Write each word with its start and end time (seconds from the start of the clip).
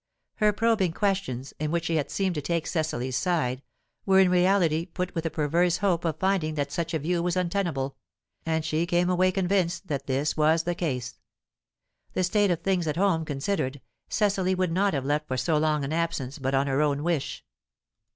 Her 0.37 0.51
probing 0.51 0.93
questions, 0.93 1.53
in 1.59 1.69
which 1.69 1.85
she 1.85 1.97
had 1.97 2.09
seemed 2.09 2.33
to 2.33 2.41
take 2.41 2.65
Cecily's 2.65 3.15
side, 3.15 3.61
were 4.03 4.17
in 4.19 4.31
reality 4.31 4.87
put 4.87 5.13
with 5.13 5.27
a 5.27 5.29
perverse 5.29 5.77
hope 5.77 6.05
of 6.05 6.17
finding 6.17 6.55
that 6.55 6.71
such 6.71 6.95
a 6.95 6.97
view 6.97 7.21
was 7.21 7.37
untenable, 7.37 7.97
and 8.43 8.65
she 8.65 8.87
came 8.87 9.11
away 9.11 9.31
convinced 9.31 9.89
that 9.89 10.07
this 10.07 10.35
was 10.35 10.63
the 10.63 10.73
case. 10.73 11.19
The 12.13 12.23
state 12.23 12.49
of 12.49 12.61
things 12.61 12.87
at 12.87 12.97
home 12.97 13.25
considered, 13.25 13.79
Cecily 14.09 14.55
would 14.55 14.71
not 14.71 14.95
have 14.95 15.05
left 15.05 15.27
for 15.27 15.37
so 15.37 15.55
long 15.59 15.83
an 15.83 15.93
absence 15.93 16.39
but 16.39 16.55
on 16.55 16.65
her 16.65 16.81
own 16.81 17.03
wish. 17.03 17.45